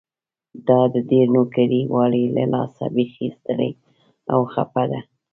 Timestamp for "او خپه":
4.33-4.83